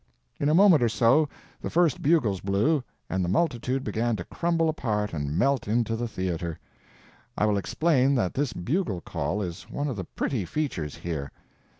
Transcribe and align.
In 0.39 0.49
a 0.49 0.55
moment 0.55 0.81
or 0.81 0.89
so 0.89 1.29
the 1.61 1.69
first 1.69 2.01
bugles 2.01 2.39
blew, 2.41 2.83
and 3.07 3.23
the 3.23 3.29
multitude 3.29 3.83
began 3.83 4.15
to 4.15 4.23
crumble 4.23 4.67
apart 4.67 5.13
and 5.13 5.37
melt 5.37 5.67
into 5.67 5.95
the 5.95 6.07
theater. 6.07 6.57
I 7.37 7.45
will 7.45 7.55
explain 7.59 8.15
that 8.15 8.33
this 8.33 8.51
bugle 8.51 9.01
call 9.01 9.43
is 9.43 9.69
one 9.69 9.87
of 9.87 9.95
the 9.97 10.05
pretty 10.05 10.43
features 10.43 10.95
here. 10.95 11.31